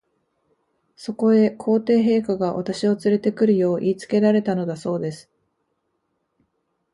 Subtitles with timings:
[0.95, 5.29] そこへ、皇帝陛下が、私をつれて来るよう言いつけられたのだそうです。